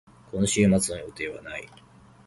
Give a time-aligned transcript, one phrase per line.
[0.31, 1.69] 今週末の予定はない。